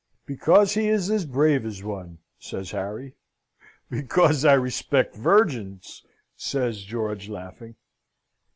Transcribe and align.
"Because 0.25 0.71
he 0.73 0.89
is 0.89 1.11
as 1.11 1.27
brave 1.27 1.63
as 1.63 1.83
one," 1.83 2.17
says 2.39 2.71
Harry. 2.71 3.13
"Because 3.87 4.43
I 4.43 4.53
respect 4.55 5.15
virgins!" 5.15 6.03
says 6.35 6.81
George, 6.81 7.29
laughing. 7.29 7.75